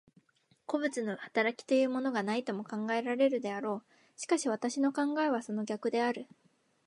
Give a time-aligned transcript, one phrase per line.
[0.65, 4.19] 個物の働きというものがないとも考えられるであろう。
[4.19, 6.25] しかし私の考えはその逆である。